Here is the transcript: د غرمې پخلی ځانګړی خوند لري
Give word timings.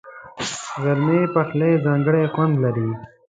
د 0.79 0.81
غرمې 0.83 1.21
پخلی 1.33 1.71
ځانګړی 1.85 2.23
خوند 2.33 2.53
لري 2.63 2.89